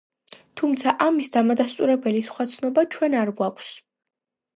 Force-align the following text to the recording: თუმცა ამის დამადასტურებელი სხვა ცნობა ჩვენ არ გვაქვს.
თუმცა 0.59 0.93
ამის 1.07 1.29
დამადასტურებელი 1.35 2.23
სხვა 2.29 2.47
ცნობა 2.53 2.85
ჩვენ 2.97 3.17
არ 3.21 3.33
გვაქვს. 3.41 3.69